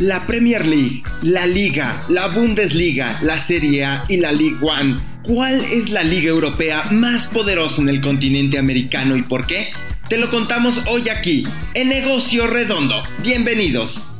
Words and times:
La 0.00 0.28
Premier 0.28 0.64
League, 0.64 1.02
la 1.22 1.44
Liga, 1.44 2.04
la 2.08 2.28
Bundesliga, 2.28 3.18
la 3.20 3.40
Serie 3.40 3.84
A 3.84 4.04
y 4.08 4.18
la 4.18 4.30
League 4.30 4.58
One. 4.62 4.96
¿Cuál 5.24 5.60
es 5.60 5.90
la 5.90 6.04
liga 6.04 6.28
europea 6.28 6.84
más 6.92 7.26
poderosa 7.26 7.82
en 7.82 7.88
el 7.88 8.00
continente 8.00 8.58
americano 8.58 9.16
y 9.16 9.22
por 9.22 9.44
qué? 9.48 9.70
Te 10.08 10.16
lo 10.16 10.30
contamos 10.30 10.78
hoy 10.86 11.08
aquí, 11.08 11.44
en 11.74 11.88
Negocio 11.88 12.46
Redondo. 12.46 13.02
Bienvenidos. 13.24 14.12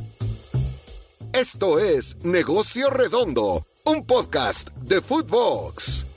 Esto 1.32 1.78
es 1.78 2.16
Negocio 2.24 2.90
Redondo, 2.90 3.64
un 3.84 4.04
podcast 4.04 4.70
de 4.82 5.00
Footbox. 5.00 6.07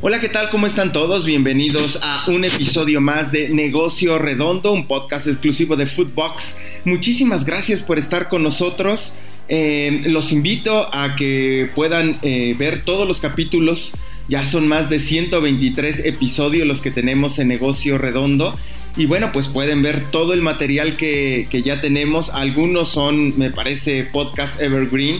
Hola, 0.00 0.20
¿qué 0.20 0.28
tal? 0.28 0.50
¿Cómo 0.50 0.66
están 0.66 0.92
todos? 0.92 1.24
Bienvenidos 1.24 1.98
a 2.02 2.24
un 2.28 2.44
episodio 2.44 3.00
más 3.00 3.32
de 3.32 3.48
Negocio 3.48 4.18
Redondo, 4.18 4.72
un 4.72 4.86
podcast 4.86 5.26
exclusivo 5.26 5.76
de 5.76 5.86
Footbox. 5.86 6.58
Muchísimas 6.84 7.44
gracias 7.44 7.80
por 7.80 7.98
estar 7.98 8.28
con 8.28 8.42
nosotros. 8.42 9.16
Eh, 9.48 10.02
los 10.06 10.32
invito 10.32 10.88
a 10.94 11.16
que 11.16 11.70
puedan 11.74 12.16
eh, 12.22 12.54
ver 12.58 12.82
todos 12.84 13.08
los 13.08 13.20
capítulos. 13.20 13.92
Ya 14.28 14.44
son 14.44 14.68
más 14.68 14.90
de 14.90 15.00
123 15.00 16.06
episodios 16.06 16.66
los 16.66 16.80
que 16.80 16.90
tenemos 16.90 17.38
en 17.38 17.48
Negocio 17.48 17.96
Redondo. 17.96 18.58
Y 18.96 19.06
bueno, 19.06 19.32
pues 19.32 19.48
pueden 19.48 19.82
ver 19.82 20.02
todo 20.10 20.34
el 20.34 20.42
material 20.42 20.96
que, 20.96 21.48
que 21.50 21.62
ya 21.62 21.80
tenemos. 21.80 22.30
Algunos 22.30 22.88
son, 22.88 23.38
me 23.38 23.50
parece, 23.50 24.04
podcast 24.04 24.60
evergreen 24.60 25.18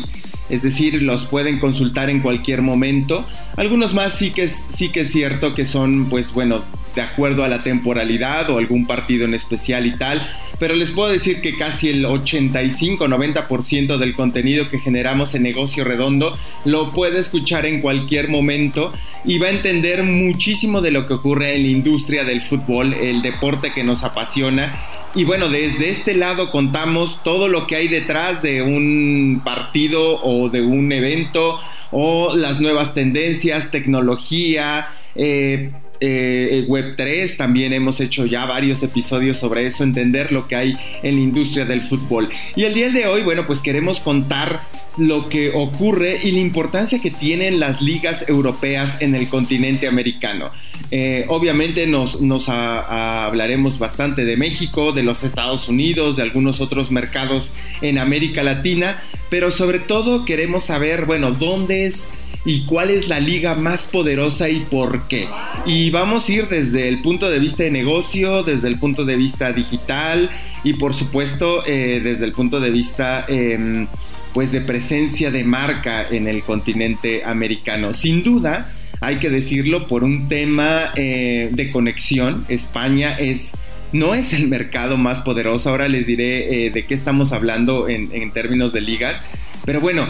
es 0.55 0.63
decir, 0.63 1.03
los 1.03 1.25
pueden 1.27 1.59
consultar 1.59 2.11
en 2.11 2.21
cualquier 2.21 2.63
momento. 2.63 3.27
Algunos 3.57 3.95
más 3.95 4.15
sí 4.15 4.31
que 4.31 4.49
sí 4.49 4.91
que 4.91 5.01
es 5.01 5.13
cierto 5.13 5.53
que 5.53 5.65
son, 5.65 6.07
pues 6.09 6.33
bueno, 6.33 6.63
de 6.95 7.03
acuerdo 7.03 7.45
a 7.45 7.49
la 7.49 7.63
temporalidad 7.63 8.51
o 8.51 8.59
algún 8.59 8.87
partido 8.87 9.25
en 9.25 9.35
especial 9.35 9.87
y 9.87 9.97
tal, 9.97 10.25
pero 10.59 10.75
les 10.75 10.91
puedo 10.91 11.11
decir 11.11 11.41
que 11.41 11.57
casi 11.57 11.89
el 11.89 12.05
85-90% 12.05 13.97
del 13.97 14.15
contenido 14.15 14.69
que 14.69 14.79
generamos 14.79 15.35
en 15.35 15.43
Negocio 15.43 15.85
Redondo 15.85 16.37
lo 16.65 16.93
puede 16.93 17.19
escuchar 17.19 17.67
en 17.67 17.81
cualquier 17.81 18.29
momento 18.29 18.93
y 19.25 19.39
va 19.39 19.49
a 19.49 19.51
entender 19.51 20.05
muchísimo 20.05 20.81
de 20.81 20.93
lo 20.93 21.07
que 21.07 21.15
ocurre 21.15 21.57
en 21.57 21.63
la 21.63 21.69
industria 21.69 22.25
del 22.25 22.43
fútbol, 22.43 22.95
el 22.95 23.23
deporte 23.23 23.73
que 23.73 23.83
nos 23.83 24.05
apasiona 24.05 24.79
y 25.17 25.25
bueno, 25.25 25.49
desde 25.49 25.91
este 25.91 26.15
lado 26.15 26.51
contamos 26.51 27.23
todo 27.23 27.49
lo 27.49 27.67
que 27.67 27.77
hay 27.77 27.89
detrás 27.89 28.43
de 28.43 28.63
un 28.63 29.43
partido 29.45 30.21
o 30.23 30.49
de 30.49 30.61
un 30.61 30.91
evento 30.91 31.59
o 31.93 32.35
las 32.35 32.61
nuevas 32.61 32.95
tendencias, 32.95 33.71
tecnología, 33.71 34.89
eh, 35.15 35.71
eh, 36.01 36.65
Web 36.67 36.95
3, 36.97 37.37
también 37.37 37.73
hemos 37.73 38.01
hecho 38.01 38.27
ya 38.27 38.47
varios 38.47 38.83
episodios 38.83 39.37
sobre 39.37 39.67
eso, 39.67 39.85
entender 39.85 40.33
lo 40.33 40.49
que 40.49 40.57
hay 40.57 40.77
en 41.03 41.15
la 41.17 41.21
industria 41.21 41.65
del 41.65 41.83
fútbol. 41.83 42.29
Y 42.57 42.65
el 42.65 42.75
día 42.75 42.91
de 42.91 43.07
hoy, 43.07 43.23
bueno, 43.23 43.47
pues 43.47 43.61
queremos 43.61 44.01
contar 44.01 44.63
lo 44.97 45.29
que 45.29 45.51
ocurre 45.55 46.19
y 46.23 46.33
la 46.33 46.39
importancia 46.39 47.01
que 47.01 47.11
tienen 47.11 47.59
las 47.59 47.81
ligas 47.81 48.29
europeas 48.29 49.01
en 49.03 49.15
el 49.15 49.29
continente 49.29 49.89
americano. 49.89 50.51
Eh, 50.91 51.25
obviamente 51.29 51.87
nos 51.87 52.49
hablaremos 52.49 53.79
bastante 53.79 54.25
de 54.25 54.37
México, 54.37 54.93
de 54.93 55.03
los 55.03 55.25
Estados 55.25 55.69
Unidos, 55.69 56.17
de 56.17 56.23
algunos 56.23 56.61
otros 56.61 56.91
mercados 56.91 57.53
en 57.81 57.99
América 57.99 58.43
Latina, 58.43 59.03
pero 59.31 59.51
sobre 59.51 59.81
todo 59.81 60.25
queremos 60.25 60.65
saber, 60.65 61.07
bueno, 61.07 61.33
dónde 61.33 61.87
es 61.87 62.09
y 62.45 62.65
cuál 62.67 62.91
es 62.91 63.09
la 63.09 63.21
liga 63.21 63.55
más 63.55 63.87
poderosa 63.87 64.49
y 64.49 64.61
por 64.61 65.09
qué. 65.09 65.27
Y 65.67 65.89
vamos 65.89 66.29
a 66.29 66.33
ir 66.33 66.49
desde 66.49 66.89
el 66.89 67.01
punto 67.01 67.31
de 67.31 67.39
vista 67.39 67.63
de 67.63 67.71
negocio, 67.71 68.43
desde 68.43 68.69
el 68.69 68.79
punto 68.79 69.07
de 69.07 69.17
vista 69.17 69.51
digital 69.53 70.29
y 70.63 70.75
por 70.75 70.93
supuesto 70.93 71.63
eh, 71.67 72.01
desde 72.05 72.27
el 72.27 72.33
punto 72.33 72.61
de 72.61 72.71
vista 72.71 73.25
em, 73.29 73.87
pues 74.35 74.53
de 74.53 74.61
presencia 74.61 75.31
de 75.31 75.43
marca 75.43 76.07
en 76.11 76.29
el 76.29 76.43
continente 76.43 77.25
americano. 77.25 77.95
Sin 77.95 78.23
duda, 78.23 78.71
hay 79.01 79.17
que 79.17 79.31
decirlo 79.31 79.87
por 79.87 80.05
un 80.05 80.29
tema 80.29 80.93
eh, 80.97 81.49
de 81.51 81.71
conexión, 81.71 82.45
España 82.49 83.17
es 83.19 83.55
no 83.93 84.13
es 84.13 84.33
el 84.33 84.49
mercado 84.49 84.97
más 84.99 85.21
poderoso. 85.21 85.71
Ahora 85.71 85.87
les 85.87 86.05
diré 86.05 86.67
eh, 86.67 86.71
de 86.71 86.85
qué 86.85 86.95
estamos 86.95 87.33
hablando 87.33 87.89
en, 87.89 88.11
en, 88.13 88.33
términos 88.33 88.73
de 88.73 88.81
ligas. 88.81 89.23
Pero 89.65 89.81
bueno, 89.81 90.05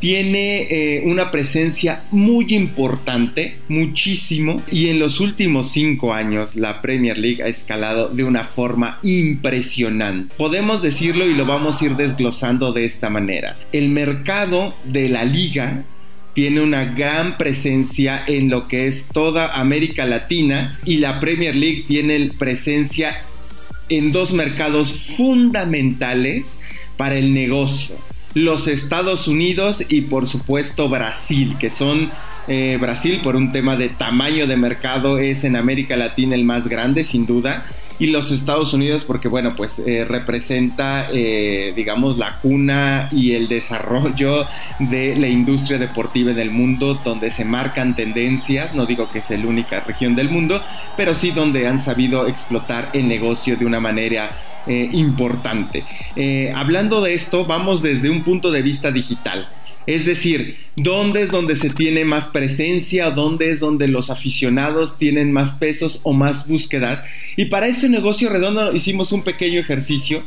tiene 0.00 0.68
eh, 0.70 1.02
una 1.04 1.30
presencia 1.30 2.04
muy 2.10 2.54
importante, 2.54 3.58
muchísimo, 3.68 4.62
y 4.70 4.88
en 4.88 4.98
los 4.98 5.20
últimos 5.20 5.72
cinco 5.72 6.12
años 6.12 6.56
la 6.56 6.80
Premier 6.82 7.18
League 7.18 7.42
ha 7.42 7.48
escalado 7.48 8.08
de 8.08 8.24
una 8.24 8.44
forma 8.44 8.98
impresionante. 9.02 10.34
Podemos 10.36 10.82
decirlo 10.82 11.26
y 11.26 11.34
lo 11.34 11.46
vamos 11.46 11.80
a 11.80 11.86
ir 11.86 11.96
desglosando 11.96 12.72
de 12.72 12.84
esta 12.84 13.10
manera. 13.10 13.56
El 13.72 13.88
mercado 13.90 14.74
de 14.84 15.08
la 15.08 15.24
liga 15.24 15.84
tiene 16.34 16.60
una 16.60 16.84
gran 16.84 17.36
presencia 17.36 18.22
en 18.26 18.48
lo 18.48 18.68
que 18.68 18.86
es 18.86 19.08
toda 19.08 19.58
América 19.58 20.06
Latina 20.06 20.78
y 20.84 20.98
la 20.98 21.18
Premier 21.18 21.56
League 21.56 21.84
tiene 21.88 22.30
presencia 22.38 23.22
en 23.88 24.12
dos 24.12 24.32
mercados 24.32 24.92
fundamentales 25.16 26.58
para 26.96 27.16
el 27.16 27.34
negocio 27.34 27.96
los 28.38 28.68
Estados 28.68 29.28
Unidos 29.28 29.84
y 29.88 30.02
por 30.02 30.26
supuesto 30.26 30.88
Brasil, 30.88 31.56
que 31.58 31.70
son 31.70 32.10
eh, 32.46 32.78
Brasil 32.80 33.20
por 33.22 33.36
un 33.36 33.52
tema 33.52 33.76
de 33.76 33.88
tamaño 33.88 34.46
de 34.46 34.56
mercado 34.56 35.18
es 35.18 35.44
en 35.44 35.56
América 35.56 35.96
Latina 35.96 36.34
el 36.34 36.44
más 36.44 36.68
grande 36.68 37.04
sin 37.04 37.26
duda 37.26 37.64
y 37.98 38.08
los 38.08 38.30
Estados 38.30 38.72
Unidos 38.74 39.04
porque 39.04 39.28
bueno 39.28 39.54
pues 39.56 39.78
eh, 39.80 40.04
representa 40.04 41.08
eh, 41.12 41.72
digamos 41.74 42.18
la 42.18 42.38
cuna 42.38 43.08
y 43.12 43.32
el 43.32 43.48
desarrollo 43.48 44.46
de 44.78 45.16
la 45.16 45.28
industria 45.28 45.78
deportiva 45.78 46.30
en 46.30 46.38
el 46.38 46.50
mundo 46.50 47.00
donde 47.04 47.30
se 47.30 47.44
marcan 47.44 47.96
tendencias 47.96 48.74
no 48.74 48.86
digo 48.86 49.08
que 49.08 49.18
es 49.18 49.30
la 49.30 49.46
única 49.46 49.80
región 49.80 50.14
del 50.14 50.30
mundo 50.30 50.62
pero 50.96 51.14
sí 51.14 51.30
donde 51.30 51.66
han 51.66 51.80
sabido 51.80 52.26
explotar 52.28 52.90
el 52.92 53.08
negocio 53.08 53.56
de 53.56 53.66
una 53.66 53.80
manera 53.80 54.36
eh, 54.68 54.90
importante. 54.92 55.84
Eh, 56.14 56.52
hablando 56.54 57.00
de 57.00 57.14
esto, 57.14 57.46
vamos 57.46 57.80
desde 57.80 58.10
un 58.10 58.22
punto 58.22 58.50
de 58.50 58.60
vista 58.60 58.90
digital. 58.90 59.48
Es 59.88 60.04
decir, 60.04 60.58
¿dónde 60.76 61.22
es 61.22 61.30
donde 61.30 61.56
se 61.56 61.70
tiene 61.70 62.04
más 62.04 62.28
presencia? 62.28 63.10
¿Dónde 63.10 63.48
es 63.48 63.58
donde 63.58 63.88
los 63.88 64.10
aficionados 64.10 64.98
tienen 64.98 65.32
más 65.32 65.54
pesos 65.54 66.00
o 66.02 66.12
más 66.12 66.46
búsquedas? 66.46 67.00
Y 67.38 67.46
para 67.46 67.68
ese 67.68 67.88
negocio 67.88 68.28
redondo 68.28 68.76
hicimos 68.76 69.12
un 69.12 69.22
pequeño 69.22 69.58
ejercicio. 69.58 70.22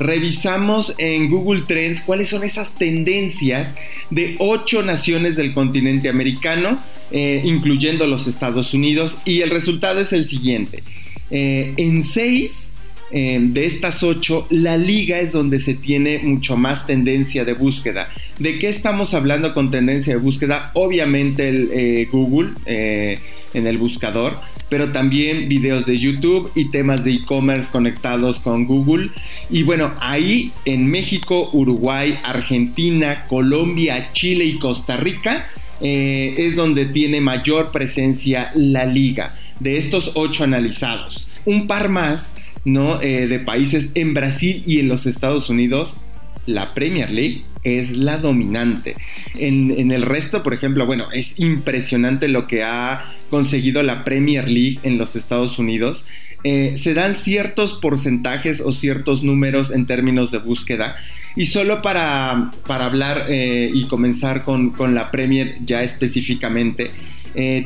Revisamos 0.00 0.96
en 0.98 1.30
Google 1.30 1.62
Trends 1.68 2.00
cuáles 2.00 2.30
son 2.30 2.42
esas 2.42 2.74
tendencias 2.74 3.76
de 4.10 4.34
ocho 4.40 4.82
naciones 4.82 5.36
del 5.36 5.54
continente 5.54 6.08
americano, 6.08 6.76
eh, 7.12 7.40
incluyendo 7.44 8.08
los 8.08 8.26
Estados 8.26 8.74
Unidos, 8.74 9.18
y 9.24 9.42
el 9.42 9.50
resultado 9.50 10.00
es 10.00 10.12
el 10.12 10.26
siguiente. 10.26 10.82
en 11.30 12.02
seis 12.02 12.70
eh, 13.10 13.38
de 13.40 13.66
estas 13.66 14.02
ocho, 14.02 14.46
la 14.50 14.76
liga 14.76 15.20
es 15.20 15.32
donde 15.32 15.60
se 15.60 15.74
tiene 15.74 16.18
mucho 16.18 16.56
más 16.56 16.86
tendencia 16.86 17.44
de 17.44 17.52
búsqueda. 17.52 18.08
¿De 18.38 18.58
qué 18.58 18.68
estamos 18.68 19.14
hablando 19.14 19.54
con 19.54 19.70
tendencia 19.70 20.14
de 20.14 20.20
búsqueda? 20.20 20.70
Obviamente 20.74 21.48
el 21.48 21.68
eh, 21.72 22.08
Google 22.10 22.52
eh, 22.66 23.18
en 23.52 23.66
el 23.66 23.78
buscador, 23.78 24.38
pero 24.68 24.90
también 24.90 25.48
videos 25.48 25.86
de 25.86 25.98
YouTube 25.98 26.50
y 26.54 26.70
temas 26.70 27.04
de 27.04 27.12
e-commerce 27.12 27.70
conectados 27.70 28.40
con 28.40 28.66
Google. 28.66 29.10
Y 29.50 29.62
bueno, 29.62 29.92
ahí 30.00 30.52
en 30.64 30.90
México, 30.90 31.50
Uruguay, 31.52 32.18
Argentina, 32.24 33.26
Colombia, 33.28 34.10
Chile 34.12 34.44
y 34.44 34.58
Costa 34.58 34.96
Rica 34.96 35.48
es 35.80 36.56
donde 36.56 36.86
tiene 36.86 37.20
mayor 37.20 37.70
presencia 37.70 38.50
la 38.54 38.86
liga 38.86 39.34
de 39.60 39.76
estos 39.76 40.12
ocho 40.14 40.44
analizados. 40.44 41.28
Un 41.44 41.66
par 41.66 41.88
más 41.90 42.32
¿no? 42.64 43.00
Eh, 43.02 43.26
de 43.26 43.40
países 43.40 43.92
en 43.94 44.14
Brasil 44.14 44.62
y 44.66 44.80
en 44.80 44.88
los 44.88 45.06
Estados 45.06 45.50
Unidos, 45.50 45.98
la 46.46 46.74
Premier 46.74 47.10
League 47.10 47.44
es 47.62 47.92
la 47.92 48.18
dominante. 48.18 48.96
En, 49.36 49.90
el 49.90 50.02
resto, 50.02 50.42
por 50.42 50.52
ejemplo, 50.52 50.84
bueno, 50.84 51.10
es 51.12 51.38
impresionante 51.40 52.28
lo 52.28 52.46
que 52.46 52.62
ha 52.62 53.02
conseguido 53.30 53.82
la 53.82 54.04
Premier 54.04 54.48
League 54.48 54.80
en 54.82 54.98
los 54.98 55.16
Estados 55.16 55.58
Unidos. 55.58 56.04
Eh, 56.44 56.74
se 56.76 56.92
dan 56.92 57.14
ciertos 57.14 57.72
porcentajes 57.72 58.60
o 58.60 58.70
ciertos 58.70 59.22
números 59.22 59.70
en 59.70 59.86
términos 59.86 60.30
de 60.30 60.38
búsqueda. 60.38 60.96
Y 61.36 61.46
solo 61.46 61.80
para, 61.80 62.52
para 62.66 62.84
hablar 62.84 63.26
eh, 63.30 63.70
y 63.72 63.86
comenzar 63.86 64.44
con, 64.44 64.70
con, 64.70 64.94
la 64.94 65.10
Premier 65.10 65.56
ya 65.64 65.82
específicamente, 65.82 66.90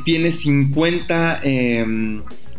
tiene 0.05 0.33
50 0.33 1.43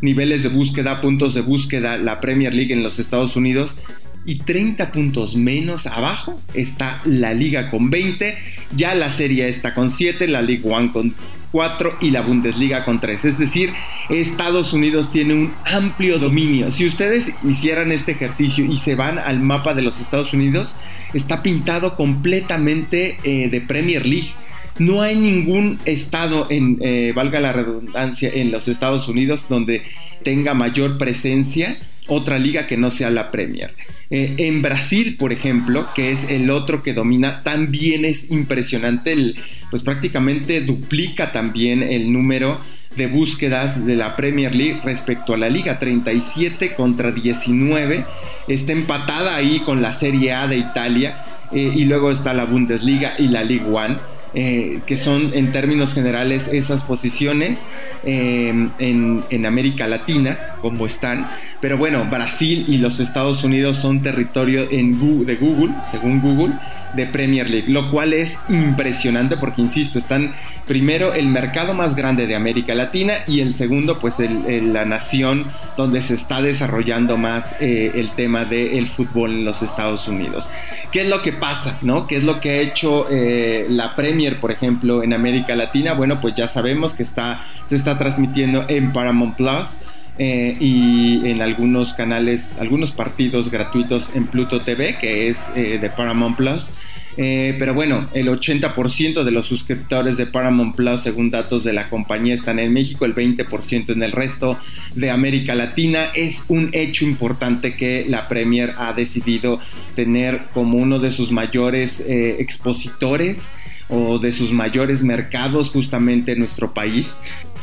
niveles 0.02 0.44
de 0.44 0.50
búsqueda, 0.50 1.02
puntos 1.02 1.34
de 1.34 1.42
búsqueda, 1.42 1.98
la 1.98 2.20
Premier 2.20 2.54
League 2.54 2.74
en 2.74 2.84
los 2.84 3.00
Estados 3.00 3.36
Unidos. 3.36 3.78
Y 4.26 4.40
30 4.40 4.92
puntos 4.92 5.36
menos 5.36 5.88
abajo 5.88 6.40
está 6.54 7.02
la 7.06 7.34
liga 7.34 7.72
con 7.72 7.90
20, 7.90 8.38
ya 8.76 8.94
la 8.94 9.10
serie 9.12 9.48
está 9.48 9.74
con 9.74 9.90
7, 9.90 10.28
la 10.28 10.42
League 10.42 10.62
One 10.64 10.92
con 10.92 11.16
4 11.52 11.98
y 12.02 12.12
la 12.12 12.22
Bundesliga 12.22 12.86
con 12.86 13.00
3. 13.00 13.26
Es 13.26 13.40
decir, 13.40 13.74
Estados 14.10 14.74
Unidos 14.74 15.12
tiene 15.12 15.34
un 15.34 15.54
amplio 15.66 16.20
dominio. 16.20 16.72
Si 16.72 16.86
ustedes 16.86 17.34
hicieran 17.44 17.92
este 17.92 18.12
ejercicio 18.12 18.66
y 18.66 18.76
se 18.78 18.96
van 18.96 19.18
al 19.18 19.40
mapa 19.40 19.74
de 19.74 19.84
los 19.84 20.00
Estados 20.00 20.34
Unidos, 20.34 20.76
está 21.14 21.42
pintado 21.42 21.96
completamente 21.96 23.20
eh, 23.24 23.50
de 23.50 23.62
Premier 23.62 24.06
League. 24.06 24.34
No 24.80 25.02
hay 25.02 25.16
ningún 25.16 25.78
estado 25.86 26.48
en, 26.50 26.78
eh, 26.82 27.12
valga 27.16 27.40
la 27.40 27.54
redundancia, 27.54 28.32
en 28.34 28.52
los 28.52 28.68
Estados 28.68 29.08
Unidos 29.08 29.48
donde 29.50 29.84
tenga 30.24 30.54
mayor 30.54 30.98
presencia 30.98 31.78
otra 32.10 32.40
liga 32.40 32.68
que 32.68 32.76
no 32.76 32.90
sea 32.90 33.10
la 33.10 33.32
Premier. 33.32 33.72
Eh, 34.10 34.34
en 34.38 34.62
Brasil, 34.62 35.16
por 35.18 35.32
ejemplo, 35.32 35.88
que 35.94 36.12
es 36.12 36.30
el 36.30 36.50
otro 36.50 36.82
que 36.82 36.94
domina, 36.94 37.44
también 37.44 38.04
es 38.04 38.32
impresionante, 38.32 39.36
pues 39.70 39.84
prácticamente 39.84 40.62
duplica 40.62 41.32
también 41.32 41.84
el 41.84 42.12
número 42.12 42.60
de 42.96 43.08
búsquedas 43.08 43.86
de 43.86 43.96
la 43.96 44.16
Premier 44.16 44.56
League 44.56 44.82
respecto 44.84 45.34
a 45.34 45.38
la 45.38 45.50
liga, 45.50 45.80
37 45.80 46.74
contra 46.74 47.12
19, 47.12 48.04
está 48.48 48.72
empatada 48.72 49.36
ahí 49.36 49.60
con 49.60 49.82
la 49.82 49.94
Serie 49.94 50.34
A 50.34 50.48
de 50.48 50.58
Italia 50.58 51.24
eh, 51.52 51.72
y 51.76 51.86
luego 51.86 52.12
está 52.12 52.34
la 52.34 52.46
Bundesliga 52.46 53.14
y 53.20 53.28
la 53.28 53.44
League 53.44 53.66
One. 53.72 53.98
Eh, 54.36 54.82
que 54.86 54.96
son 54.96 55.32
en 55.34 55.52
términos 55.52 55.96
generales 55.96 56.50
esas 56.50 56.84
posiciones 56.84 57.64
eh, 58.04 58.70
en, 58.78 59.46
América 59.48 59.88
Latina, 59.88 60.38
como 60.62 60.86
están. 60.86 61.28
Pero 61.62 61.80
bueno, 61.80 62.06
Brasil 62.06 62.66
y 62.68 62.78
los 62.78 63.00
Estados 63.00 63.44
Unidos 63.44 63.78
son 63.78 64.04
territorio 64.04 64.68
en, 64.70 65.26
de 65.26 65.36
Google, 65.36 65.74
según 65.90 66.22
Google, 66.22 66.54
de 66.94 67.06
Premier 67.06 67.50
League, 67.50 67.70
lo 67.70 67.92
cual 67.92 68.14
es 68.14 68.40
impresionante 68.50 69.38
porque, 69.38 69.62
insisto, 69.62 70.00
están 70.00 70.34
primero 70.66 71.14
el 71.14 71.28
mercado 71.28 71.74
más 71.74 71.96
grande 71.96 72.28
de 72.28 72.36
América 72.36 72.76
Latina 72.76 73.14
y 73.28 73.42
el 73.42 73.56
segundo, 73.56 74.00
pues 74.00 74.20
la 74.20 74.86
nación 74.86 75.46
donde 75.78 76.02
se 76.02 76.16
está 76.16 76.42
desarrollando 76.42 77.18
más 77.18 77.56
eh, 77.60 77.92
el 77.96 78.10
tema 78.12 78.46
del 78.46 78.88
fútbol 78.88 79.32
en 79.32 79.46
los 79.46 79.62
Estados 79.62 80.08
Unidos. 80.08 80.50
¿Qué 80.92 81.02
es 81.02 81.08
lo 81.08 81.22
que 81.22 81.34
pasa? 81.34 81.78
¿no? 81.82 82.08
¿Qué 82.08 82.18
es 82.18 82.24
lo 82.24 82.40
que 82.40 82.52
ha 82.52 82.58
hecho 82.58 83.08
eh, 83.10 83.66
la 83.70 83.96
Premier, 83.96 84.40
por 84.40 84.52
ejemplo, 84.52 85.04
en 85.04 85.14
América 85.14 85.56
Latina? 85.56 85.94
Bueno, 85.94 86.20
pues 86.20 86.36
ya 86.36 86.48
sabemos 86.48 86.94
que 86.94 87.04
está, 87.04 87.46
se 87.66 87.76
está 87.76 87.98
transmitiendo 87.98 88.66
en 88.68 88.94
Paramount 88.94 89.36
Plus. 89.36 89.80
Eh, 90.22 90.58
y 90.60 91.26
en 91.30 91.42
algunos 91.42 91.94
canales, 91.94 92.54
algunos 92.60 92.92
partidos 92.92 93.50
gratuitos 93.50 94.10
en 94.14 94.28
Pluto 94.28 94.62
TV, 94.62 94.98
que 95.00 95.30
es 95.30 95.50
eh, 95.56 95.80
de 95.80 95.90
Paramount 95.90 96.36
Plus. 96.36 96.72
Eh, 97.16 97.56
pero 97.58 97.74
bueno, 97.74 98.10
el 98.14 98.28
80% 98.28 99.24
de 99.24 99.32
los 99.32 99.46
suscriptores 99.48 100.18
de 100.18 100.26
Paramount 100.26 100.76
Plus, 100.76 101.02
según 101.02 101.32
datos 101.32 101.64
de 101.64 101.72
la 101.72 101.90
compañía, 101.90 102.34
están 102.34 102.60
en 102.60 102.74
México, 102.74 103.06
el 103.06 103.16
20% 103.16 103.94
en 103.94 104.04
el 104.04 104.12
resto 104.12 104.58
de 104.94 105.10
América 105.10 105.56
Latina. 105.56 106.10
Es 106.14 106.46
un 106.50 106.70
hecho 106.74 107.06
importante 107.06 107.78
que 107.78 108.06
la 108.08 108.28
Premier 108.28 108.74
ha 108.78 108.92
decidido 108.92 109.60
tener 109.96 110.42
como 110.54 110.78
uno 110.78 111.00
de 111.00 111.12
sus 111.12 111.32
mayores 111.32 112.04
expositores 112.08 113.52
o 113.90 114.20
de 114.20 114.32
sus 114.32 114.52
mayores 114.52 115.04
mercados 115.04 115.72
justamente 115.72 116.34
en 116.34 116.40
nuestro 116.40 116.74
país. 116.74 117.20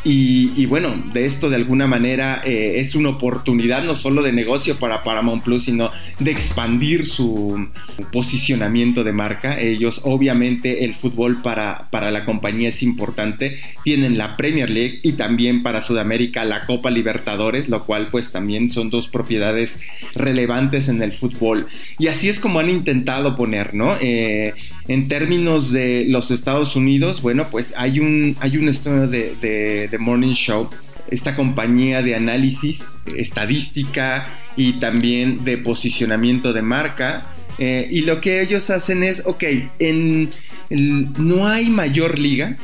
Y, 0.08 0.66
bueno, 0.66 0.94
de 1.12 1.24
esto 1.24 1.50
de 1.50 1.56
alguna 1.56 1.88
manera 1.88 2.40
eh, 2.44 2.74
es 2.76 2.94
una 2.94 3.08
oportunidad 3.08 3.82
no 3.82 3.96
solo 3.96 4.22
de 4.22 4.32
negocio 4.32 4.76
para 4.78 5.02
Paramount 5.02 5.42
Plus, 5.42 5.64
sino 5.64 5.90
de 6.20 6.30
expandir 6.30 7.06
su 7.06 7.66
posicionamiento 8.12 9.02
de 9.02 9.10
marca. 9.10 9.60
Ellos, 9.60 10.02
obviamente, 10.04 10.84
el 10.84 10.94
fútbol 10.94 11.42
para, 11.42 11.88
para 11.90 12.12
la 12.12 12.24
compañía 12.24 12.68
es 12.68 12.84
importante. 12.84 13.58
Tienen 13.82 14.16
la 14.16 14.36
Premier 14.36 14.70
League 14.70 15.00
y 15.02 15.14
también 15.14 15.64
para 15.64 15.80
Sudamérica 15.80 16.44
la 16.44 16.66
Copa 16.66 16.92
Libertadores, 16.92 17.68
lo 17.68 17.84
cual 17.84 18.06
pues 18.12 18.30
también 18.30 18.70
son 18.70 18.90
dos 18.90 19.08
propiedades 19.08 19.80
relevantes 20.14 20.88
en 20.88 21.02
el 21.02 21.14
fútbol. 21.14 21.66
Y 21.98 22.06
así 22.06 22.28
es 22.28 22.38
como 22.38 22.60
han 22.60 22.70
intentado 22.70 23.34
poner, 23.34 23.74
¿no? 23.74 23.96
Eh, 24.00 24.54
en 24.88 25.08
términos 25.08 25.72
de 25.72 26.04
los 26.08 26.30
Estados 26.30 26.76
Unidos, 26.76 27.20
bueno, 27.20 27.48
pues 27.50 27.74
hay 27.76 27.98
un, 27.98 28.36
hay 28.38 28.56
un 28.56 28.68
estudio 28.68 29.08
de, 29.08 29.34
de, 29.40 29.95
Morning 29.98 30.34
Show, 30.34 30.68
esta 31.10 31.36
compañía 31.36 32.02
de 32.02 32.14
análisis, 32.14 32.92
estadística 33.16 34.28
y 34.56 34.74
también 34.80 35.44
de 35.44 35.58
posicionamiento 35.58 36.52
de 36.52 36.62
marca. 36.62 37.26
Eh, 37.58 37.88
y 37.90 38.02
lo 38.02 38.20
que 38.20 38.42
ellos 38.42 38.70
hacen 38.70 39.02
es, 39.02 39.22
ok, 39.24 39.44
en, 39.78 40.32
no 40.70 41.46
hay 41.46 41.68
mayor 41.68 42.18
liga 42.18 42.56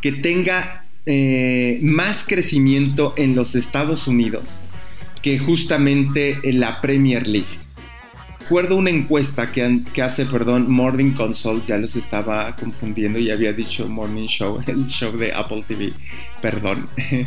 que 0.00 0.12
tenga 0.12 0.84
eh, 1.06 1.78
más 1.82 2.24
crecimiento 2.26 3.14
en 3.16 3.34
los 3.34 3.54
Estados 3.54 4.06
Unidos 4.06 4.62
que 5.22 5.38
justamente 5.38 6.38
en 6.42 6.60
la 6.60 6.80
Premier 6.80 7.26
League 7.26 7.58
recuerdo 8.48 8.76
una 8.76 8.88
encuesta 8.88 9.52
que, 9.52 10.02
hace, 10.02 10.24
perdón, 10.24 10.70
Morning 10.70 11.12
Consult, 11.12 11.66
ya 11.66 11.76
los 11.76 11.96
estaba 11.96 12.56
confundiendo 12.56 13.18
y 13.18 13.30
había 13.30 13.52
dicho 13.52 13.86
Morning 13.86 14.26
Show, 14.26 14.58
el 14.66 14.86
show 14.86 15.14
de 15.18 15.34
Apple 15.34 15.64
TV, 15.68 15.92
perdón. 16.40 16.88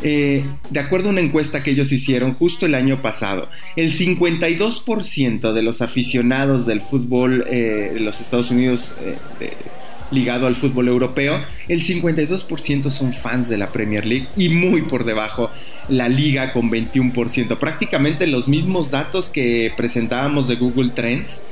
Eh, 0.00 0.44
de 0.70 0.78
acuerdo 0.78 1.08
a 1.08 1.10
una 1.10 1.20
encuesta 1.20 1.60
que 1.60 1.72
ellos 1.72 1.90
hicieron 1.90 2.32
justo 2.34 2.66
el 2.66 2.76
año 2.76 3.02
pasado, 3.02 3.48
el 3.74 3.90
52% 3.90 5.52
de 5.52 5.62
los 5.64 5.82
aficionados 5.82 6.66
del 6.66 6.82
fútbol 6.82 7.44
eh, 7.48 7.90
de 7.94 7.98
los 7.98 8.20
Estados 8.20 8.52
Unidos 8.52 8.92
eh, 9.00 9.16
ligado 10.10 10.46
al 10.46 10.56
fútbol 10.56 10.88
europeo, 10.88 11.42
el 11.68 11.80
52% 11.80 12.90
son 12.90 13.12
fans 13.12 13.48
de 13.48 13.58
la 13.58 13.68
Premier 13.68 14.06
League 14.06 14.28
y 14.36 14.48
muy 14.48 14.82
por 14.82 15.04
debajo 15.04 15.50
la 15.88 16.08
liga 16.08 16.52
con 16.52 16.70
21%. 16.70 17.58
Prácticamente 17.58 18.26
los 18.26 18.48
mismos 18.48 18.90
datos 18.90 19.28
que 19.28 19.72
presentábamos 19.76 20.48
de 20.48 20.56
Google 20.56 20.90
Trends. 20.90 21.42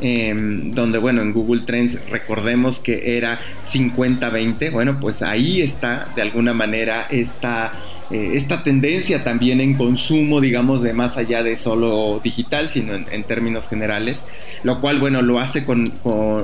Em, 0.00 0.72
donde 0.72 0.98
bueno, 0.98 1.22
en 1.22 1.32
Google 1.32 1.62
Trends 1.64 2.02
recordemos 2.10 2.80
que 2.80 3.16
era 3.16 3.38
50-20, 3.62 4.72
bueno, 4.72 4.98
pues 5.00 5.22
ahí 5.22 5.62
está 5.62 6.08
de 6.16 6.22
alguna 6.22 6.52
manera 6.52 7.06
esta, 7.10 7.70
eh, 8.10 8.32
esta 8.34 8.64
tendencia 8.64 9.22
también 9.22 9.60
en 9.60 9.74
consumo, 9.74 10.40
digamos, 10.40 10.82
de 10.82 10.92
más 10.92 11.16
allá 11.16 11.44
de 11.44 11.56
solo 11.56 12.20
digital, 12.22 12.68
sino 12.68 12.94
en, 12.94 13.22
términos 13.22 13.68
generales, 13.68 14.24
lo 14.64 14.80
cual, 14.80 14.98
bueno, 14.98 15.22
lo 15.22 15.38
hace 15.38 15.64
con, 15.64 15.92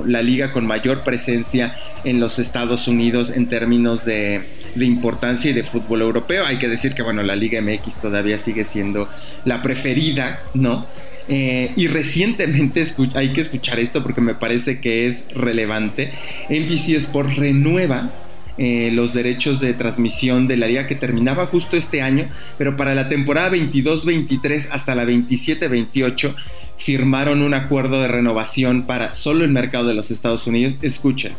la 0.05 0.21
liga 0.21 0.53
con 0.53 0.65
mayor 0.65 1.03
presencia 1.03 1.75
en 2.05 2.21
los 2.21 2.39
Estados 2.39 2.87
Unidos 2.87 3.31
en 3.31 3.47
términos 3.47 4.05
de, 4.05 4.41
de 4.75 4.85
importancia 4.85 5.51
y 5.51 5.53
de 5.53 5.63
fútbol 5.63 6.01
europeo. 6.01 6.45
Hay 6.45 6.57
que 6.57 6.69
decir 6.69 6.93
que, 6.93 7.01
bueno, 7.01 7.21
la 7.21 7.35
Liga 7.35 7.61
MX 7.61 7.99
todavía 7.99 8.37
sigue 8.37 8.63
siendo 8.63 9.09
la 9.43 9.61
preferida, 9.61 10.39
¿no? 10.53 10.85
Eh, 11.33 11.71
y 11.77 11.87
recientemente 11.87 12.85
hay 13.15 13.31
que 13.31 13.39
escuchar 13.39 13.79
esto 13.79 14.03
porque 14.03 14.19
me 14.19 14.35
parece 14.35 14.81
que 14.81 15.07
es 15.07 15.23
relevante. 15.33 16.11
NBC 16.49 16.89
Sport 16.97 17.37
renueva 17.37 18.11
eh, 18.57 18.89
los 18.91 19.13
derechos 19.13 19.61
de 19.61 19.71
transmisión 19.71 20.45
de 20.45 20.57
la 20.57 20.67
liga 20.67 20.87
que 20.87 20.95
terminaba 20.95 21.45
justo 21.45 21.77
este 21.77 22.01
año, 22.01 22.27
pero 22.57 22.75
para 22.75 22.95
la 22.95 23.07
temporada 23.07 23.49
22-23 23.49 24.71
hasta 24.73 24.93
la 24.93 25.05
27-28 25.05 26.35
firmaron 26.77 27.43
un 27.43 27.53
acuerdo 27.53 28.01
de 28.01 28.09
renovación 28.09 28.83
para 28.83 29.15
solo 29.15 29.45
el 29.45 29.51
mercado 29.51 29.87
de 29.87 29.93
los 29.93 30.11
Estados 30.11 30.45
Unidos. 30.47 30.75
Escuchen, 30.81 31.31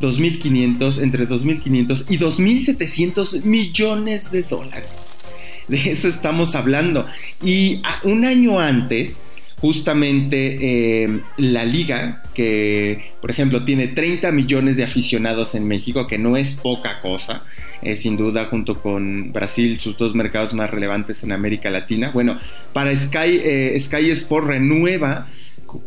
2.500, 0.00 1.02
entre 1.02 1.28
2.500 1.28 2.04
y 2.08 2.18
2.700 2.18 3.42
millones 3.42 4.30
de 4.30 4.44
dólares. 4.44 5.16
De 5.66 5.90
eso 5.90 6.06
estamos 6.06 6.54
hablando. 6.54 7.06
Y 7.42 7.82
un 8.04 8.24
año 8.24 8.60
antes, 8.60 9.20
justamente 9.62 11.04
eh, 11.04 11.20
la 11.36 11.64
liga, 11.64 12.20
que 12.34 13.12
por 13.20 13.30
ejemplo 13.30 13.64
tiene 13.64 13.86
30 13.86 14.32
millones 14.32 14.76
de 14.76 14.82
aficionados 14.82 15.54
en 15.54 15.68
México, 15.68 16.08
que 16.08 16.18
no 16.18 16.36
es 16.36 16.54
poca 16.54 17.00
cosa, 17.00 17.44
sin 17.94 18.16
duda 18.16 18.46
junto 18.46 18.82
con 18.82 19.32
Brasil, 19.32 19.78
sus 19.78 19.96
dos 19.96 20.16
mercados 20.16 20.52
más 20.52 20.68
relevantes 20.68 21.22
en 21.22 21.30
América 21.30 21.70
Latina. 21.70 22.10
Bueno, 22.12 22.38
para 22.72 22.94
Sky, 22.96 23.40
eh, 23.44 23.76
Sky 23.78 24.10
Sport 24.10 24.48
renueva 24.48 25.28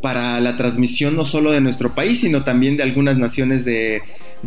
para 0.01 0.39
la 0.39 0.57
transmisión 0.57 1.15
no 1.15 1.25
solo 1.25 1.51
de 1.51 1.61
nuestro 1.61 1.93
país, 1.93 2.21
sino 2.21 2.43
también 2.43 2.77
de 2.77 2.83
algunas 2.83 3.17
naciones 3.17 3.65
de, 3.65 4.01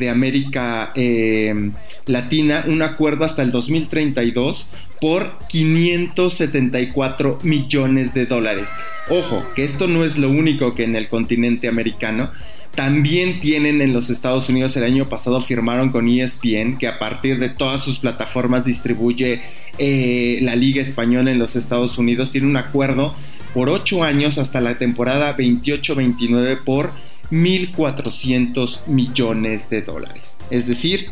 América 0.08 0.92
eh, 0.94 1.72
Latina, 2.06 2.64
un 2.68 2.82
acuerdo 2.82 3.24
hasta 3.24 3.42
el 3.42 3.50
2032 3.50 4.68
por 5.00 5.38
574 5.48 7.38
millones 7.42 8.14
de 8.14 8.26
dólares. 8.26 8.70
Ojo, 9.10 9.44
que 9.54 9.64
esto 9.64 9.88
no 9.88 10.04
es 10.04 10.18
lo 10.18 10.30
único 10.30 10.74
que 10.74 10.84
en 10.84 10.96
el 10.96 11.08
continente 11.08 11.68
americano. 11.68 12.30
También 12.78 13.40
tienen 13.40 13.82
en 13.82 13.92
los 13.92 14.08
Estados 14.08 14.48
Unidos 14.48 14.76
el 14.76 14.84
año 14.84 15.08
pasado 15.08 15.40
firmaron 15.40 15.90
con 15.90 16.06
ESPN 16.06 16.76
que 16.78 16.86
a 16.86 17.00
partir 17.00 17.40
de 17.40 17.48
todas 17.48 17.82
sus 17.82 17.98
plataformas 17.98 18.64
distribuye 18.64 19.40
eh, 19.78 20.38
la 20.42 20.54
Liga 20.54 20.80
Española 20.80 21.32
en 21.32 21.40
los 21.40 21.56
Estados 21.56 21.98
Unidos. 21.98 22.30
Tiene 22.30 22.46
un 22.46 22.56
acuerdo 22.56 23.16
por 23.52 23.68
8 23.68 24.04
años 24.04 24.38
hasta 24.38 24.60
la 24.60 24.78
temporada 24.78 25.36
28-29 25.36 26.62
por 26.62 26.92
1.400 27.32 28.86
millones 28.86 29.68
de 29.70 29.82
dólares. 29.82 30.36
Es 30.52 30.68
decir, 30.68 31.10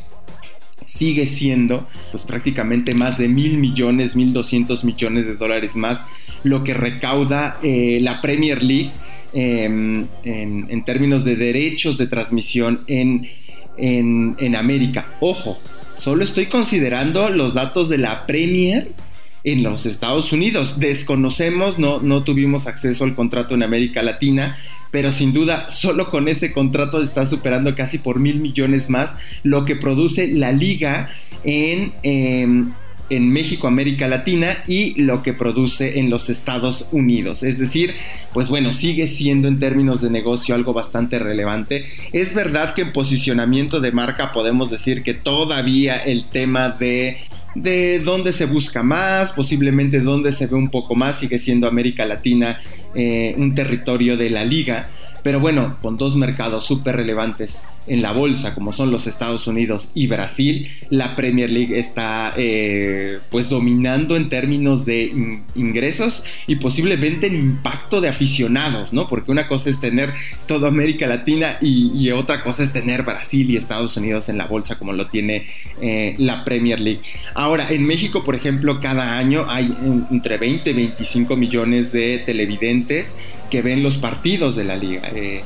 sigue 0.85 1.27
siendo 1.27 1.89
pues 2.13 2.23
prácticamente 2.23 2.95
más 2.95 3.19
de 3.19 3.27
mil 3.27 3.59
millones, 3.59 4.15
mil 4.15 4.33
doscientos 4.33 4.85
millones 4.85 5.27
de 5.27 5.35
dólares 5.35 5.75
más 5.75 6.05
lo 6.45 6.63
que 6.63 6.75
recauda 6.75 7.59
eh, 7.65 7.99
la 8.03 8.21
Premier 8.21 8.63
League 8.63 8.93
em, 9.33 10.07
en, 10.25 10.85
términos 10.85 11.25
de 11.25 11.37
derechos 11.37 11.99
de 11.99 12.07
transmisión 12.07 12.85
en, 12.87 13.29
en 13.77 14.57
América. 14.57 15.17
Ojo, 15.21 15.59
solo 15.99 16.25
estoy 16.25 16.47
considerando 16.47 17.29
los 17.31 17.55
datos 17.55 17.89
de 17.89 17.99
la 17.99 18.27
Premier 18.27 18.93
en 19.47 19.63
los 19.63 19.87
Estados 19.87 20.33
Unidos. 20.33 20.79
Desconocemos, 20.79 21.79
no, 21.79 22.01
no 22.01 22.25
tuvimos 22.25 22.67
acceso 22.67 23.05
al 23.05 23.15
contrato 23.15 23.55
en 23.55 23.63
América 23.63 24.03
Latina, 24.03 24.57
pero 24.91 25.13
sin 25.13 25.33
duda 25.33 25.71
solo 25.71 26.11
con 26.11 26.29
ese 26.29 26.53
contrato 26.53 27.01
está 27.01 27.25
superando 27.27 27.75
casi 27.75 27.99
por 27.99 28.19
mil 28.19 28.41
millones 28.41 28.91
más 28.91 29.17
lo 29.45 29.65
que 29.65 29.77
produce 29.77 30.29
la 30.29 30.53
liga 30.53 31.09
en... 31.45 31.95
Em, 32.03 32.73
en 33.11 33.31
México, 33.31 33.67
América 33.67 34.09
Latina 34.09 34.63
y 34.67 35.01
lo 35.01 35.23
que 35.23 35.33
produce 35.33 35.99
en 35.99 36.11
los 36.11 36.29
Estados 36.29 36.87
Unidos. 36.93 37.43
Es 37.43 37.59
decir, 37.59 37.95
pues 38.33 38.49
bueno, 38.49 38.73
sigue 38.73 39.07
siendo 39.07 39.49
en 39.49 39.61
términos 39.61 40.03
de 40.03 40.11
negocio 40.11 40.55
algo 40.55 40.73
bastante 40.73 41.19
relevante. 41.19 41.85
Es 42.13 42.35
verdad 42.35 42.75
que 42.75 42.83
en 42.83 42.93
posicionamiento 42.93 43.81
de 43.81 43.93
marca 43.93 44.33
podemos 44.33 44.71
decir 44.71 45.03
que 45.03 45.15
todavía 45.15 45.97
el 45.97 46.29
tema 46.29 46.71
de 46.71 47.19
de 47.57 48.01
dónde 48.01 48.33
se 48.35 48.45
busca 48.45 48.83
más, 48.83 49.33
posiblemente 49.33 50.01
dónde 50.01 50.31
se 50.31 50.47
ve 50.47 50.57
un 50.57 50.69
poco 50.69 50.95
más, 50.95 51.19
sigue 51.19 51.39
siendo 51.39 51.67
América 51.67 52.05
Latina 52.05 52.61
eh, 52.95 53.35
un 53.39 53.55
territorio 53.55 54.17
de 54.17 54.31
la 54.31 54.45
liga, 54.45 54.89
pero 55.27 55.41
bueno, 55.41 55.77
con 55.83 55.97
dos 55.97 56.15
mercados 56.15 56.65
súper 56.67 56.95
relevantes 56.95 57.65
en 57.89 58.01
la 58.01 58.13
bolsa, 58.13 58.55
como 58.55 58.73
son 58.73 58.93
los 58.93 59.09
Estados 59.09 59.49
Unidos 59.49 59.91
y 59.93 60.07
Brasil, 60.07 60.69
la 60.89 61.17
Premier 61.17 61.51
League 61.51 61.77
está 61.77 62.33
eh, 62.37 63.19
pues 63.29 63.49
dominando 63.49 64.15
en 64.15 64.29
términos 64.29 64.85
de 64.85 65.43
ingresos 65.57 66.23
y 66.47 66.57
posiblemente 66.57 67.27
en 67.27 67.35
impacto 67.35 68.01
de 68.01 68.09
aficionados, 68.09 68.93
¿no? 68.93 69.09
Porque 69.09 69.33
una 69.33 69.49
cosa 69.49 69.69
es 69.69 69.81
tener 69.81 70.13
toda 70.47 70.69
América 70.69 71.09
Latina 71.09 71.59
y, 71.61 72.09
otra 72.13 72.45
cosa 72.45 72.63
es 72.63 72.73
tener 72.73 73.03
Brasil 73.03 73.51
y 73.51 73.57
Estados 73.57 73.97
Unidos 73.97 74.29
en 74.29 74.39
la 74.39 74.47
bolsa 74.47 74.79
como 74.79 74.93
lo 74.93 75.07
tiene 75.07 75.47
eh, 75.81 76.15
la 76.19 76.45
Premier 76.45 76.79
League. 76.79 77.01
Ahora, 77.35 77.67
en 77.69 77.85
México, 77.85 78.23
por 78.23 78.37
ejemplo, 78.37 78.79
cada 78.79 79.19
año 79.19 79.45
hay 79.49 79.75
entre 80.13 80.39
20 80.39 80.71
y 80.71 80.73
25 80.73 81.35
millones 81.35 81.91
de 81.91 82.23
televidentes 82.25 83.17
que 83.51 83.63
ven 83.63 83.83
los 83.83 83.97
partidos 83.97 84.57
de 84.57 84.65
la 84.65 84.77
liga. 84.77 85.09
Eh, 85.15 85.43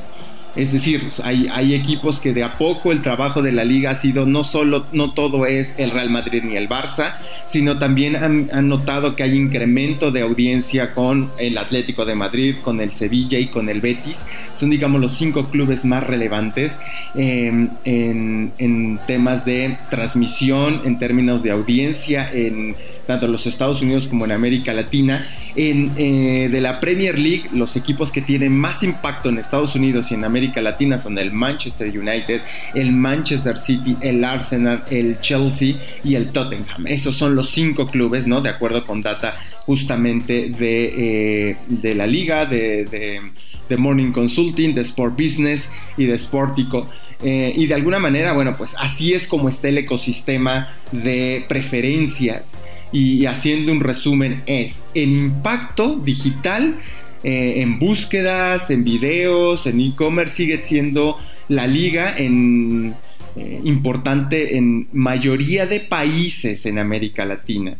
es 0.55 0.73
decir, 0.73 1.07
hay, 1.23 1.73
equipos 1.73 2.19
que 2.19 2.33
de 2.33 2.43
a 2.43 2.57
poco 2.57 2.91
el 2.91 3.01
trabajo 3.01 3.41
de 3.41 3.53
la 3.53 3.63
liga 3.63 3.91
ha 3.91 3.95
sido 3.95 4.25
no 4.25 4.43
solo, 4.43 4.85
no 4.91 5.13
todo 5.13 5.45
es 5.45 5.75
el 5.77 5.91
Real 5.91 6.09
Madrid 6.09 6.43
ni 6.43 6.57
el 6.57 6.67
Barça, 6.67 7.15
sino 7.45 7.77
también 7.79 8.17
han, 8.17 8.49
notado 8.67 9.15
que 9.15 9.23
hay 9.23 9.33
incremento 9.35 10.11
de 10.11 10.21
audiencia 10.21 10.93
con 10.93 11.31
el 11.37 11.57
Atlético 11.57 12.03
de 12.03 12.15
Madrid, 12.15 12.55
con 12.61 12.81
el 12.81 12.91
Sevilla 12.91 13.39
y 13.39 13.47
con 13.47 13.69
el 13.69 13.79
Betis. 13.79 14.27
Son, 14.53 14.69
digamos, 14.69 14.99
los 14.99 15.13
cinco 15.13 15.49
clubes 15.49 15.85
más 15.85 16.03
relevantes 16.03 16.79
em, 17.15 17.69
en, 17.85 18.51
en, 18.57 18.99
temas 19.07 19.45
de 19.45 19.77
transmisión, 19.89 20.81
en 20.83 20.99
términos 20.99 21.43
de 21.43 21.51
audiencia, 21.51 22.29
en 22.31 22.75
tanto 23.05 23.25
en 23.25 23.31
los 23.31 23.47
Estados 23.47 23.81
Unidos 23.81 24.07
como 24.07 24.25
en 24.25 24.31
América 24.31 24.73
Latina. 24.73 25.27
En, 25.55 25.91
eh, 25.97 26.47
de 26.49 26.61
la 26.61 26.79
Premier 26.79 27.19
League, 27.19 27.49
los 27.51 27.75
equipos 27.75 28.11
que 28.11 28.21
tienen 28.21 28.57
más 28.57 28.83
impacto 28.83 29.29
en 29.29 29.37
Estados 29.37 29.75
Unidos 29.75 30.11
y 30.11 30.15
en 30.15 30.23
América 30.23 30.61
Latina 30.61 30.97
son 30.97 31.17
el 31.17 31.31
Manchester 31.31 31.87
United, 31.87 32.41
el 32.73 32.91
Manchester 32.91 33.57
City, 33.57 33.97
el 34.01 34.23
Arsenal, 34.23 34.83
el 34.89 35.19
Chelsea 35.19 35.75
y 36.03 36.15
el 36.15 36.29
Tottenham. 36.29 36.87
Esos 36.87 37.15
son 37.17 37.35
los 37.35 37.49
cinco 37.49 37.85
clubes, 37.85 38.27
¿no? 38.27 38.41
De 38.41 38.49
acuerdo 38.49 38.85
con 38.85 39.01
data 39.01 39.35
justamente 39.65 40.49
de, 40.49 41.55
eh, 41.81 41.95
la 41.95 42.07
liga, 42.07 42.45
de, 42.45 42.85
de, 42.85 43.77
Morning 43.77 44.11
Consulting, 44.11 44.73
de 44.73 44.81
Sport 44.81 45.17
Business 45.17 45.69
y 45.95 46.05
de 46.05 46.19
Sportico. 46.19 46.89
Eh, 47.23 47.53
y 47.55 47.67
de 47.67 47.73
alguna 47.73 47.99
manera, 47.99 48.33
bueno, 48.33 48.53
pues 48.57 48.75
así 48.77 49.13
es 49.13 49.27
como 49.27 49.47
está 49.47 49.69
el 49.69 49.77
ecosistema 49.77 50.69
de 50.91 51.45
preferencias 51.47 52.53
y 52.91 53.25
haciendo 53.25 53.71
un 53.71 53.79
resumen 53.79 54.43
es 54.45 54.83
el 54.93 55.09
impacto 55.09 55.95
digital 55.95 56.77
eh, 57.23 57.61
en 57.61 57.77
búsquedas, 57.77 58.71
en 58.71 58.83
videos, 58.83 59.67
en 59.67 59.79
e-commerce 59.79 60.35
sigue 60.35 60.63
siendo 60.63 61.17
la 61.49 61.67
liga 61.67 62.15
en, 62.17 62.95
eh, 63.35 63.61
importante 63.63 64.57
en 64.57 64.87
mayoría 64.91 65.67
de 65.67 65.81
países 65.81 66.65
en 66.65 66.79
América 66.79 67.23
Latina. 67.25 67.77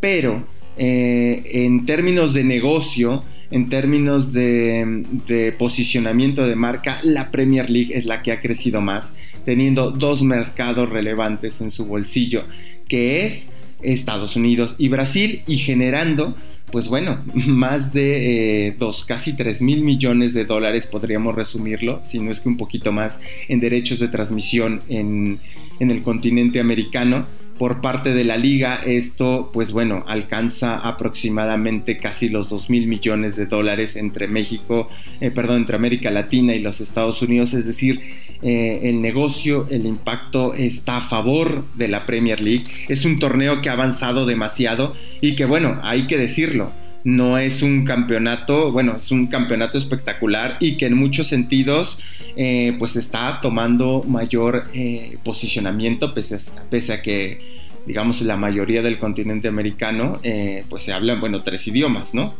Pero 0.00 0.42
eh, 0.78 1.42
en 1.52 1.84
términos 1.84 2.32
de 2.32 2.44
negocio, 2.44 3.24
en 3.50 3.68
términos 3.68 4.32
de, 4.32 5.04
de, 5.26 5.52
posicionamiento 5.52 6.46
de 6.46 6.56
marca, 6.56 7.00
la 7.02 7.30
Premier 7.30 7.68
League 7.68 7.94
es 7.94 8.06
la 8.06 8.22
que 8.22 8.32
ha 8.32 8.40
crecido 8.40 8.80
más, 8.80 9.12
teniendo 9.44 9.90
dos 9.90 10.22
mercados 10.22 10.88
relevantes 10.88 11.60
en 11.60 11.70
su 11.70 11.84
bolsillo, 11.84 12.44
que 12.88 13.26
es 13.26 13.50
Estados 13.82 14.36
Unidos 14.36 14.74
y 14.78 14.88
Brasil 14.88 15.42
y 15.46 15.58
generando, 15.58 16.34
pues 16.72 16.88
bueno, 16.88 17.22
más 17.34 17.92
de 17.92 18.68
eh, 18.68 18.76
dos, 18.78 19.04
casi 19.04 19.36
3 19.36 19.62
mil 19.62 19.82
millones 19.82 20.34
de 20.34 20.44
dólares, 20.44 20.86
podríamos 20.86 21.34
resumirlo, 21.34 22.00
si 22.02 22.18
no 22.18 22.30
es 22.30 22.40
que 22.40 22.48
un 22.48 22.56
poquito 22.56 22.92
más, 22.92 23.20
en 23.48 23.60
derechos 23.60 23.98
de 23.98 24.08
transmisión 24.08 24.82
en, 24.88 25.38
en 25.80 25.90
el 25.90 26.02
continente 26.02 26.60
americano 26.60 27.26
por 27.58 27.80
parte 27.80 28.14
de 28.14 28.24
la 28.24 28.36
liga. 28.36 28.80
Esto, 28.84 29.50
pues 29.52 29.72
bueno, 29.72 30.04
alcanza 30.06 30.76
aproximadamente 30.76 31.96
casi 31.96 32.28
los 32.28 32.48
2 32.48 32.70
mil 32.70 32.86
millones 32.86 33.36
de 33.36 33.46
dólares 33.46 33.96
entre 33.96 34.28
México, 34.28 34.88
eh, 35.20 35.30
perdón, 35.30 35.58
entre 35.58 35.76
América 35.76 36.10
Latina 36.10 36.54
y 36.54 36.60
los 36.60 36.80
Estados 36.80 37.20
Unidos. 37.22 37.54
Es 37.54 37.66
decir, 37.66 38.00
eh, 38.42 38.80
el 38.84 39.02
negocio, 39.02 39.66
el 39.70 39.86
impacto 39.86 40.54
está 40.54 40.98
a 40.98 41.00
favor 41.02 41.64
de 41.74 41.88
la 41.88 42.00
Premier 42.06 42.40
League. 42.40 42.64
Es 42.88 43.04
un 43.04 43.18
torneo 43.18 43.60
que 43.60 43.68
ha 43.68 43.72
avanzado 43.72 44.26
demasiado 44.26 44.94
y 45.20 45.34
que, 45.34 45.44
bueno, 45.44 45.78
hay 45.82 46.06
que 46.06 46.16
decirlo 46.16 46.72
no 47.08 47.38
es 47.38 47.62
un 47.62 47.86
campeonato, 47.86 48.70
bueno, 48.70 48.96
es 48.98 49.10
un 49.10 49.28
campeonato 49.28 49.78
espectacular 49.78 50.58
y 50.60 50.76
que 50.76 50.84
en 50.84 50.94
muchos 50.94 51.26
sentidos 51.26 52.00
eh, 52.36 52.76
pues 52.78 52.96
está 52.96 53.40
tomando 53.40 54.04
mayor 54.06 54.68
eh, 54.74 55.16
posicionamiento 55.24 56.12
pese 56.12 56.34
a, 56.34 56.38
pese 56.68 56.92
a, 56.92 57.00
que 57.00 57.40
digamos 57.86 58.20
la 58.20 58.36
mayoría 58.36 58.82
del 58.82 58.98
continente 58.98 59.48
americano 59.48 60.20
eh, 60.22 60.64
pues 60.68 60.82
se 60.82 60.92
hablan, 60.92 61.18
bueno, 61.18 61.42
tres 61.42 61.66
idiomas, 61.66 62.12
¿no? 62.12 62.34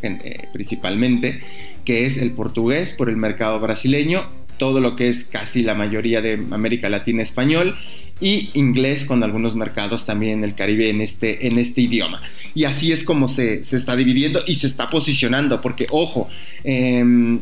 principalmente, 0.52 1.40
que 1.86 2.04
es 2.04 2.18
el 2.18 2.32
portugués 2.32 2.92
por 2.92 3.08
el 3.08 3.16
mercado 3.16 3.58
brasileño, 3.60 4.26
todo 4.58 4.80
lo 4.80 4.96
que 4.96 5.08
es 5.08 5.24
casi 5.24 5.62
la 5.62 5.74
mayoría 5.74 6.20
de 6.20 6.44
América 6.50 6.88
Latina 6.88 7.22
español 7.22 7.76
y 8.20 8.50
inglés 8.54 9.04
con 9.04 9.22
algunos 9.22 9.54
mercados 9.54 10.04
también 10.04 10.38
en 10.38 10.44
el 10.44 10.54
Caribe 10.54 10.90
en 10.90 11.00
este, 11.00 11.46
en 11.46 11.58
este 11.58 11.82
idioma. 11.82 12.20
Y 12.54 12.64
así 12.64 12.92
es 12.92 13.04
como 13.04 13.28
se, 13.28 13.60
está 13.60 13.96
dividiendo 13.96 14.42
y 14.46 14.56
se 14.56 14.66
está 14.66 14.88
posicionando, 14.88 15.60
porque 15.60 15.86
ojo, 15.90 16.28
em, 16.64 17.40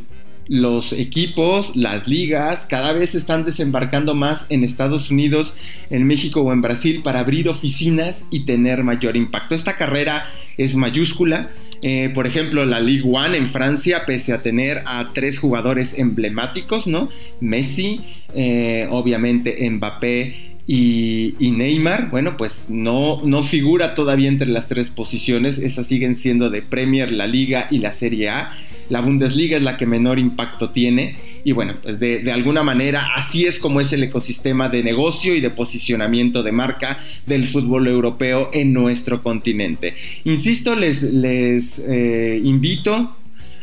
los 0.49 0.93
equipos, 0.93 1.75
las 1.75 2.07
ligas, 2.07 2.67
cada 2.67 2.93
vez 2.93 3.15
están 3.15 3.45
desembarcando 3.45 4.15
más 4.15 4.47
en 4.49 4.63
Estados 4.63 5.11
Unidos, 5.11 5.57
en 5.91 6.07
México 6.07 6.41
o 6.43 6.53
en 6.53 6.61
Brasil 6.61 7.01
para 7.03 7.21
abrir 7.21 7.49
oficinas 7.49 8.25
y 8.31 8.45
tener 8.45 8.85
mayor 8.85 9.17
impacto. 9.17 9.55
Esta 9.55 9.77
carrera 9.77 10.27
es 10.57 10.77
mayúscula. 10.77 11.51
Eh, 11.83 12.11
por 12.15 12.27
ejemplo, 12.27 12.65
la 12.65 12.81
Ligue 12.81 13.09
One 13.11 13.37
en 13.37 13.49
Francia, 13.49 14.05
pese 14.07 14.33
a 14.33 14.43
tener 14.43 14.83
a 14.87 15.11
tres 15.13 15.39
jugadores 15.39 15.99
emblemáticos, 15.99 16.87
¿no? 16.87 17.09
Messi, 17.41 18.01
eh, 18.35 18.87
obviamente 18.91 19.69
Mbappé 19.71 20.56
y, 20.69 21.53
Neymar, 21.53 22.11
bueno, 22.11 22.37
pues 22.37 22.67
no, 22.69 23.21
no 23.25 23.45
figura 23.45 23.95
todavía 23.95 24.29
entre 24.29 24.49
las 24.49 24.67
tres 24.67 24.91
posiciones. 24.91 25.59
Esas 25.59 25.87
siguen 25.87 26.17
siendo 26.17 26.51
de 26.51 26.63
Premier, 26.63 27.13
la 27.13 27.29
Liga 27.29 27.69
y 27.71 27.79
la 27.79 27.93
Serie 27.93 28.31
A. 28.31 28.51
La 28.89 29.01
Bundesliga 29.01 29.57
es 29.59 29.63
la 29.63 29.77
que 29.77 29.87
menor 29.87 30.19
impacto 30.19 30.71
tiene. 30.71 31.17
Y 31.45 31.53
bueno, 31.53 31.75
pues 31.81 32.01
de, 32.01 32.33
alguna 32.33 32.65
manera 32.65 33.13
así 33.15 33.47
es 33.47 33.61
como 33.61 33.81
es 33.81 33.93
el 33.93 34.03
ecosistema 34.03 34.69
de 34.69 34.83
negocio 34.83 35.37
y 35.37 35.41
de 35.41 35.51
posicionamiento 35.51 36.43
de 36.43 36.51
marca 36.51 36.99
del 37.27 37.47
fútbol 37.47 37.87
europeo 37.87 38.51
en 38.53 38.73
nuestro 38.73 39.23
continente. 39.23 39.95
Insisto, 40.25 40.75
les, 40.75 41.03
les 41.03 41.79
eh, 41.87 42.41
invito 42.43 43.17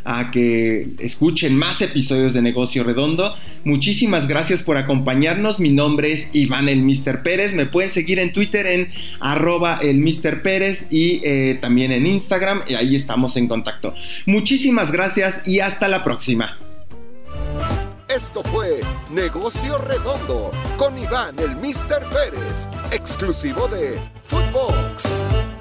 a 0.05 0.31
que 0.31 0.89
escuchen 0.99 1.55
más 1.55 1.81
episodios 1.81 2.33
de 2.33 2.41
Negocio 2.41 2.83
Redondo. 2.83 3.33
Muchísimas 3.63 4.27
gracias 4.27 4.63
por 4.63 4.77
acompañarnos. 4.77 5.59
Mi 5.59 5.71
nombre 5.71 6.11
es 6.11 6.29
Iván 6.33 6.69
el 6.69 6.81
Mr. 6.81 7.23
Pérez. 7.23 7.53
Me 7.53 7.65
pueden 7.65 7.89
seguir 7.89 8.19
en 8.19 8.33
Twitter 8.33 8.65
en 8.65 8.89
arroba 9.19 9.79
el 9.81 9.99
Mr. 9.99 10.41
Pérez 10.41 10.87
y 10.89 11.21
eh, 11.23 11.57
también 11.61 11.91
en 11.91 12.05
Instagram. 12.05 12.63
Y 12.67 12.75
ahí 12.75 12.95
estamos 12.95 13.37
en 13.37 13.47
contacto. 13.47 13.93
Muchísimas 14.25 14.91
gracias 14.91 15.47
y 15.47 15.59
hasta 15.59 15.87
la 15.87 16.03
próxima. 16.03 16.57
Esto 18.13 18.43
fue 18.43 18.79
Negocio 19.11 19.77
Redondo 19.79 20.51
con 20.77 20.95
Iván 20.99 21.35
el 21.39 21.55
Mister 21.55 21.99
Pérez, 22.09 22.67
exclusivo 22.91 23.67
de 23.69 23.99
Footbox. 24.23 25.52